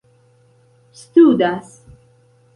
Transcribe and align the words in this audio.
studas 1.03 1.67